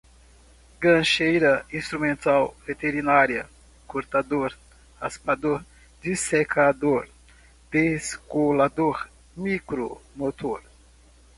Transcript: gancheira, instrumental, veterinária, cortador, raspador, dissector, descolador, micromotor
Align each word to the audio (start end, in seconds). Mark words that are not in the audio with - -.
gancheira, 0.79 1.63
instrumental, 1.71 2.55
veterinária, 2.65 3.47
cortador, 3.85 4.57
raspador, 4.99 5.63
dissector, 6.01 7.07
descolador, 7.69 9.07
micromotor 9.37 10.63